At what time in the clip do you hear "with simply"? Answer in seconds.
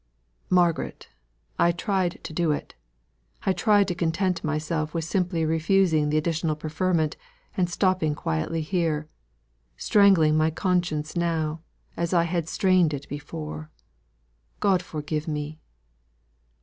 4.95-5.45